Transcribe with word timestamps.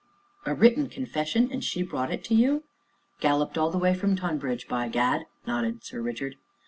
"A 0.47 0.55
written 0.55 0.89
confession 0.89 1.49
and 1.51 1.63
she 1.63 1.83
brought 1.83 2.11
it 2.11 2.23
to 2.23 2.33
you?" 2.33 2.63
"Galloped 3.19 3.55
all 3.55 3.69
the 3.69 3.77
way 3.77 3.93
from 3.93 4.15
Tonbridge, 4.15 4.67
by 4.67 4.87
Gad!" 4.87 5.27
nodded 5.45 5.83
Sir 5.83 6.01
Richard. 6.01 6.37